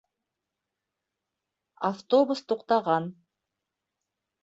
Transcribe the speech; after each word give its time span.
Автобус 1.91 2.43
туҡтаған. 2.53 3.11